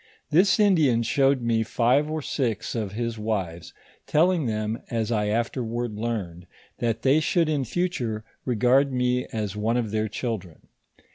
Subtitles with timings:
[0.31, 3.71] This In dian showed me five or six of his wives,
[4.07, 6.47] telling them, as I afterward learned,
[6.79, 10.67] that they should in future regard me as one of their children.